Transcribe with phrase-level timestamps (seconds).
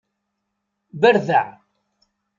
[1.01, 1.45] Berdeɛ.